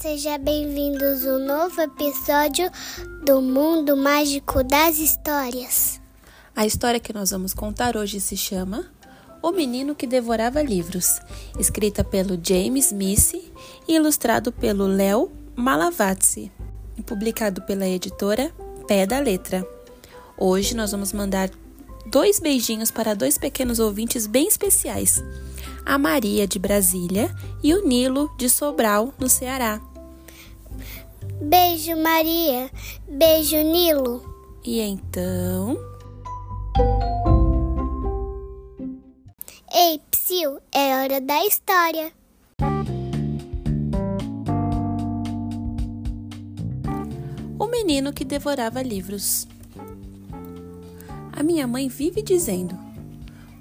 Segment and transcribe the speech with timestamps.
[0.00, 2.70] Sejam bem-vindos a um novo episódio
[3.22, 6.00] do Mundo Mágico das Histórias.
[6.56, 8.86] A história que nós vamos contar hoje se chama
[9.42, 11.20] O Menino que Devorava Livros,
[11.58, 13.52] escrita pelo James Missy
[13.86, 16.50] e ilustrado pelo Léo Malavazzi,
[16.96, 18.50] e publicado pela editora
[18.88, 19.66] Pé da Letra.
[20.38, 21.50] Hoje nós vamos mandar
[22.06, 25.22] dois beijinhos para dois pequenos ouvintes bem especiais
[25.84, 29.80] a Maria de Brasília e o Nilo de Sobral, no Ceará.
[31.40, 32.70] Beijo, Maria.
[33.08, 34.22] Beijo, Nilo.
[34.62, 35.78] E então.
[39.72, 42.12] Ei, Psil, é hora da história.
[47.58, 49.48] O menino que devorava livros.
[51.32, 52.78] A minha mãe vive dizendo: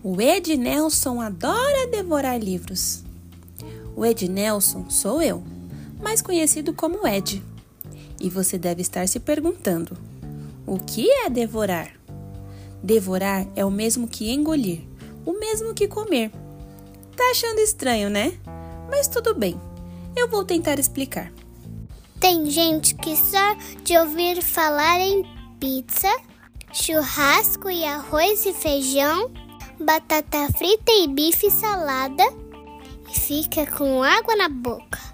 [0.03, 3.05] o Ed Nelson adora devorar livros.
[3.95, 5.41] O Ed Nelson sou eu,
[6.01, 7.41] mais conhecido como Ed.
[8.19, 9.97] E você deve estar se perguntando:
[10.65, 11.91] o que é devorar?
[12.83, 14.81] Devorar é o mesmo que engolir,
[15.25, 16.31] o mesmo que comer.
[17.15, 18.33] Tá achando estranho, né?
[18.89, 19.59] Mas tudo bem,
[20.15, 21.31] eu vou tentar explicar.
[22.19, 25.23] Tem gente que só de ouvir falar em
[25.59, 26.09] pizza,
[26.73, 29.31] churrasco e arroz e feijão
[29.79, 32.23] batata frita e bife salada
[33.09, 35.08] e fica com água na boca.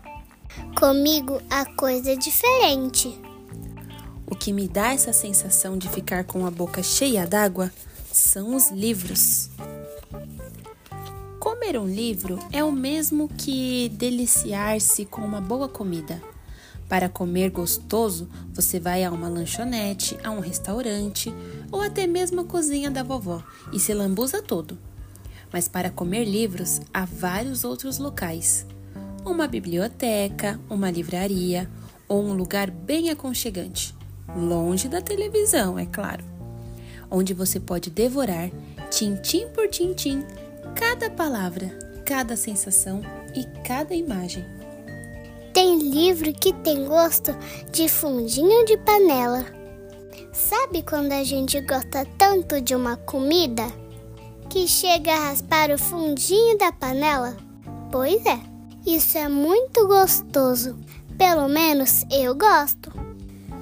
[0.76, 3.18] Comigo a coisa é diferente.
[4.28, 7.72] O que me dá essa sensação de ficar com a boca cheia d'água
[8.12, 9.50] são os livros.
[11.40, 16.22] Comer um livro é o mesmo que deliciar-se com uma boa comida.
[16.90, 21.34] Para comer gostoso, você vai a uma lanchonete, a um restaurante
[21.72, 24.78] ou até mesmo a cozinha da vovó e se lambuza todo.
[25.54, 28.66] Mas para comer livros, há vários outros locais:
[29.26, 31.70] uma biblioteca, uma livraria
[32.08, 33.96] ou um lugar bem aconchegante,
[34.36, 36.24] longe da televisão, é claro,
[37.10, 38.52] onde você pode devorar,
[38.92, 40.24] tintim por tintim,
[40.76, 41.68] cada palavra,
[42.06, 43.02] cada sensação
[43.36, 44.46] e cada imagem.
[45.54, 47.36] Tem livro que tem gosto
[47.72, 49.46] de fundinho de panela.
[50.32, 53.66] Sabe quando a gente gosta tanto de uma comida
[54.50, 57.38] que chega a raspar o fundinho da panela?
[57.90, 58.55] Pois é,
[58.86, 60.78] isso é muito gostoso.
[61.18, 62.92] Pelo menos eu gosto.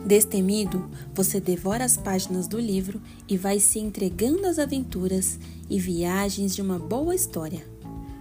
[0.06, 5.40] Destemido, você devora as páginas do livro e vai se entregando às aventuras
[5.70, 7.66] e viagens de uma boa história.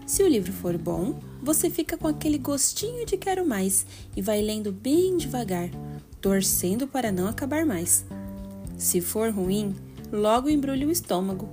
[0.07, 3.85] Se o livro for bom, você fica com aquele gostinho de quero mais
[4.17, 5.71] e vai lendo bem devagar,
[6.21, 8.05] torcendo para não acabar mais.
[8.77, 9.75] Se for ruim,
[10.12, 11.49] logo embrulha o estômago.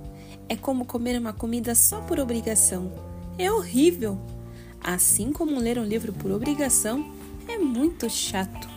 [0.48, 2.92] É como comer uma comida só por obrigação.
[3.36, 4.18] É horrível!
[4.82, 7.12] Assim como ler um livro por obrigação,
[7.46, 8.68] é muito chato.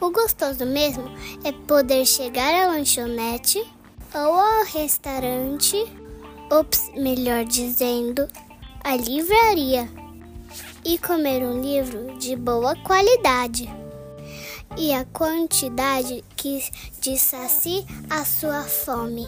[0.00, 1.04] O gostoso mesmo
[1.44, 3.62] é poder chegar à lanchonete
[4.14, 5.76] ou ao restaurante,
[6.50, 8.28] ops, melhor dizendo,
[8.84, 9.88] a livraria
[10.84, 13.68] e comer um livro de boa qualidade
[14.76, 16.62] e a quantidade que
[17.00, 19.26] dissaci a sua fome.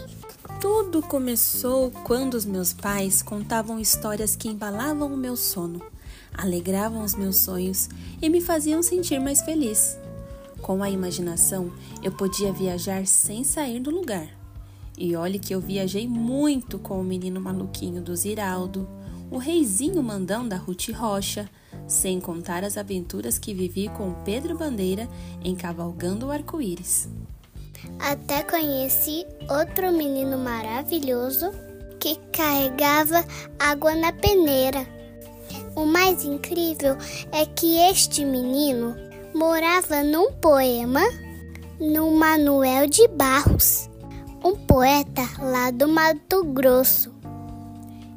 [0.59, 5.81] Tudo começou quando os meus pais contavam histórias que embalavam o meu sono,
[6.33, 7.87] alegravam os meus sonhos
[8.21, 9.97] e me faziam sentir mais feliz.
[10.61, 11.71] Com a imaginação,
[12.03, 14.27] eu podia viajar sem sair do lugar.
[14.97, 18.85] E olhe que eu viajei muito com o menino maluquinho do Ziraldo,
[19.31, 21.49] o reizinho mandão da Ruth Rocha,
[21.87, 25.07] sem contar as aventuras que vivi com Pedro Bandeira
[25.41, 27.07] encavalgando o arco-íris.
[27.99, 31.51] Até conheci outro menino maravilhoso
[31.99, 33.25] que carregava
[33.59, 34.87] água na peneira.
[35.75, 36.97] O mais incrível
[37.31, 38.95] é que este menino
[39.33, 41.01] morava num poema
[41.79, 43.89] no Manuel de Barros,
[44.43, 47.13] um poeta lá do Mato Grosso.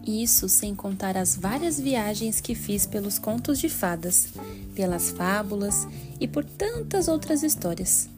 [0.05, 4.29] Isso sem contar as várias viagens que fiz pelos contos de fadas,
[4.75, 5.87] pelas fábulas
[6.21, 8.12] e por tantas outras histórias.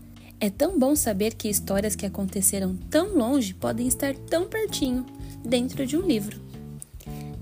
[0.44, 5.06] É tão bom saber que histórias que aconteceram tão longe podem estar tão pertinho,
[5.42, 6.38] dentro de um livro.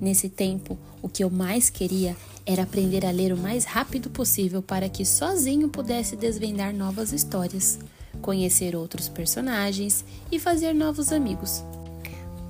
[0.00, 2.16] Nesse tempo, o que eu mais queria
[2.46, 7.76] era aprender a ler o mais rápido possível para que sozinho pudesse desvendar novas histórias,
[8.20, 11.64] conhecer outros personagens e fazer novos amigos.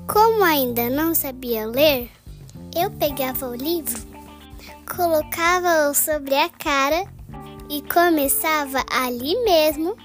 [0.07, 2.11] Como ainda não sabia ler,
[2.77, 4.03] eu pegava o livro,
[4.95, 7.07] colocava-o sobre a cara
[7.71, 9.97] e começava ali mesmo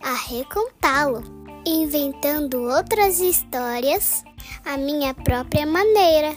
[0.00, 1.22] a recontá-lo,
[1.66, 4.22] inventando outras histórias
[4.64, 6.34] à minha própria maneira.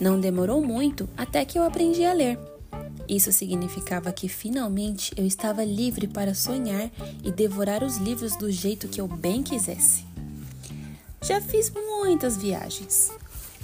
[0.00, 2.38] Não demorou muito até que eu aprendi a ler.
[3.08, 6.90] Isso significava que finalmente eu estava livre para sonhar
[7.22, 10.04] e devorar os livros do jeito que eu bem quisesse.
[11.22, 13.12] Já fiz muitas viagens.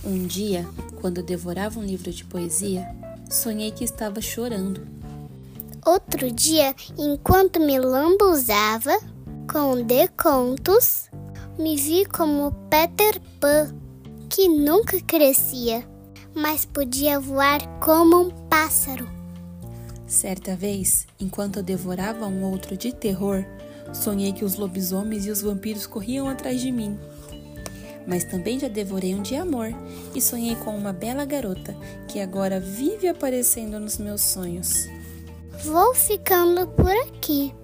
[0.04, 0.66] Um dia,
[1.00, 2.86] quando devorava um livro de poesia,
[3.30, 4.99] sonhei que estava chorando.
[5.84, 8.98] Outro dia, enquanto me lambuzava
[9.50, 11.08] com decontos,
[11.58, 13.74] me vi como Peter Pan,
[14.28, 15.82] que nunca crescia,
[16.34, 19.08] mas podia voar como um pássaro.
[20.06, 23.44] Certa vez, enquanto eu devorava um outro de terror,
[23.92, 26.98] sonhei que os lobisomens e os vampiros corriam atrás de mim
[28.06, 29.72] mas também já devorei um de amor
[30.14, 31.76] e sonhei com uma bela garota
[32.08, 34.88] que agora vive aparecendo nos meus sonhos.
[35.64, 37.54] Vou ficando por aqui.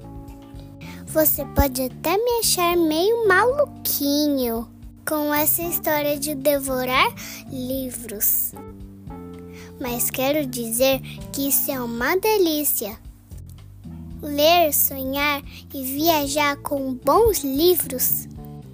[1.06, 4.68] Você pode até me achar meio maluquinho
[5.08, 7.08] com essa história de devorar
[7.50, 8.52] livros.
[9.80, 11.00] Mas quero dizer
[11.32, 12.98] que isso é uma delícia.
[14.20, 15.42] Ler, sonhar
[15.72, 18.28] e viajar com bons livros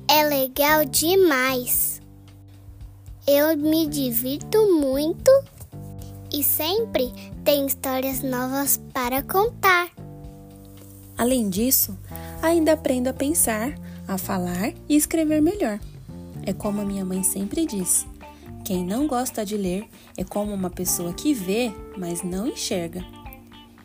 [0.09, 2.03] é legal demais.
[3.25, 5.31] Eu me divirto muito
[6.33, 7.13] e sempre
[7.45, 9.91] tem histórias novas para contar.
[11.17, 11.97] Além disso,
[12.43, 13.75] ainda aprendo a pensar,
[14.09, 15.79] a falar e escrever melhor.
[16.45, 18.07] É como a minha mãe sempre diz:
[18.65, 19.85] quem não gosta de ler
[20.17, 23.05] é como uma pessoa que vê, mas não enxerga.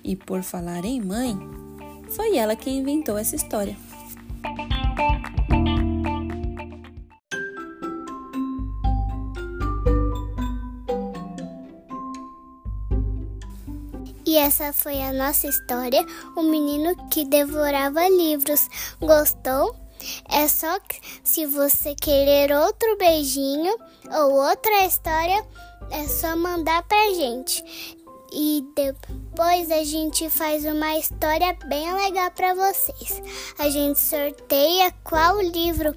[0.04, 1.38] E por falar em mãe,
[2.10, 3.76] foi ela quem inventou essa história.
[14.48, 16.06] Essa foi a nossa história:
[16.36, 18.68] o menino que devorava livros.
[19.00, 19.76] Gostou?
[20.30, 23.76] É só que se você querer outro beijinho
[24.10, 25.46] ou outra história,
[25.92, 27.62] é só mandar pra gente.
[28.32, 33.22] E depois a gente faz uma história bem legal para vocês.
[33.60, 35.94] A gente sorteia qual livro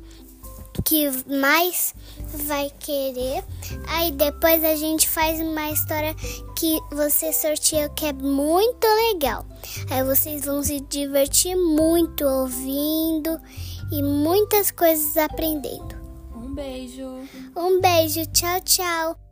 [0.85, 1.94] que mais
[2.35, 3.44] vai querer.
[3.88, 6.15] Aí depois a gente faz uma história
[6.56, 9.44] que você sorteou que é muito legal.
[9.91, 13.41] Aí vocês vão se divertir muito ouvindo
[13.93, 16.00] e muitas coisas aprendendo.
[16.35, 17.06] Um beijo.
[17.56, 18.25] Um beijo.
[18.27, 19.30] Tchau, tchau.